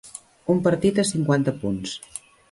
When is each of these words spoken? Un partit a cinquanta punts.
Un 0.53 0.61
partit 0.67 1.01
a 1.03 1.05
cinquanta 1.09 1.53
punts. 1.65 1.93